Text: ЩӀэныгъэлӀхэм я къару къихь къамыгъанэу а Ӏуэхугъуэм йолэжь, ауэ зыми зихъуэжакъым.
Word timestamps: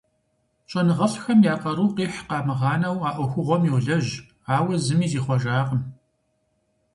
ЩӀэныгъэлӀхэм 0.69 1.39
я 1.53 1.55
къару 1.61 1.89
къихь 1.95 2.19
къамыгъанэу 2.27 2.97
а 3.07 3.09
Ӏуэхугъуэм 3.15 3.63
йолэжь, 3.69 4.11
ауэ 4.55 4.75
зыми 4.85 5.07
зихъуэжакъым. 5.11 5.81